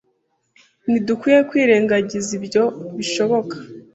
[0.85, 2.63] Ntidukwiye kwirengagiza ibyo
[2.97, 3.55] bishoboka